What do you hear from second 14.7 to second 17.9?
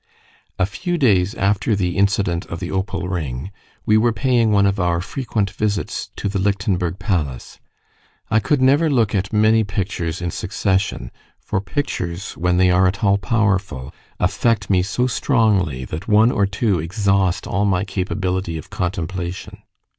me so strongly that one or two exhaust all my